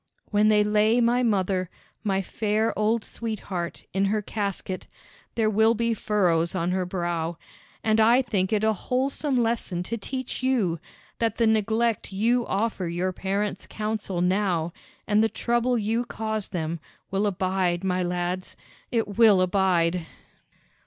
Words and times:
"When 0.31 0.49
they 0.49 0.63
lay 0.63 0.99
my 0.99 1.21
mother, 1.21 1.69
my 2.03 2.23
fair 2.23 2.73
old 2.75 3.05
sweetheart, 3.05 3.85
in 3.93 4.05
her 4.05 4.23
casket, 4.23 4.87
there 5.35 5.47
will 5.47 5.75
be 5.75 5.93
furrows 5.93 6.55
on 6.55 6.71
her 6.71 6.87
brow; 6.87 7.37
and 7.83 7.99
I 7.99 8.23
think 8.23 8.51
it 8.51 8.63
a 8.63 8.73
wholesome 8.73 9.37
lesson 9.37 9.83
to 9.83 9.97
teach 9.99 10.41
you, 10.41 10.79
that 11.19 11.37
the 11.37 11.45
neglect 11.45 12.11
you 12.11 12.47
offer 12.47 12.87
your 12.87 13.11
parents' 13.11 13.67
counsel 13.69 14.21
now, 14.21 14.73
and 15.05 15.23
the 15.23 15.29
trouble 15.29 15.77
you 15.77 16.03
cause 16.05 16.47
them, 16.47 16.79
will 17.11 17.27
abide, 17.27 17.83
my 17.83 18.01
lads, 18.01 18.57
it 18.91 19.19
will 19.19 19.39
abide!" 19.39 20.07